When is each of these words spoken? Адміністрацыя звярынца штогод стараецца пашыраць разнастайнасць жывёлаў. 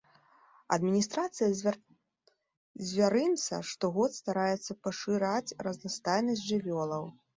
Адміністрацыя 0.75 1.49
звярынца 2.91 3.55
штогод 3.73 4.11
стараецца 4.21 4.71
пашыраць 4.89 5.55
разнастайнасць 5.69 6.45
жывёлаў. 6.51 7.03